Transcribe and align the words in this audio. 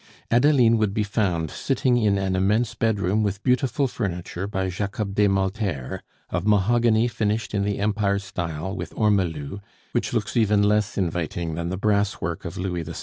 Adeline 0.31 0.79
would 0.79 0.95
be 0.95 1.03
found 1.03 1.51
sitting 1.51 1.95
in 1.95 2.17
an 2.17 2.35
immense 2.35 2.73
bedroom 2.73 3.21
with 3.21 3.43
beautiful 3.43 3.87
furniture 3.87 4.47
by 4.47 4.67
Jacob 4.67 5.13
Desmalters, 5.13 5.99
of 6.31 6.47
mahogany 6.47 7.07
finished 7.07 7.53
in 7.53 7.61
the 7.63 7.77
Empire 7.77 8.17
style 8.17 8.75
with 8.75 8.95
ormolu, 8.95 9.59
which 9.91 10.11
looks 10.11 10.35
even 10.35 10.63
less 10.63 10.97
inviting 10.97 11.53
than 11.53 11.69
the 11.69 11.77
brass 11.77 12.19
work 12.19 12.45
of 12.45 12.57
Louis 12.57 12.83
XVI.! 12.83 12.99